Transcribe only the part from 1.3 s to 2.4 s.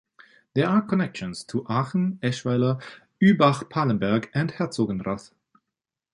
to Aachen,